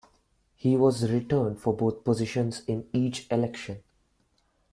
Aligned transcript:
He 0.55 0.75
was 0.75 1.11
returned 1.11 1.59
for 1.59 1.75
both 1.75 2.03
positions 2.03 2.63
in 2.65 2.89
each 2.91 3.29
election. 3.31 3.83